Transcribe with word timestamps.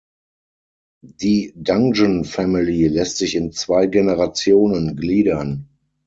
Die 1.05 1.53
Dungeon 1.55 2.25
Family 2.25 2.87
lässt 2.87 3.17
sich 3.17 3.35
in 3.35 3.51
zwei 3.51 3.85
Generationen 3.85 4.95
gliedern. 4.95 5.67